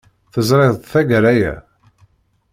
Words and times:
Teẓriḍ-t 0.33 0.89
tagara-a? 0.91 1.53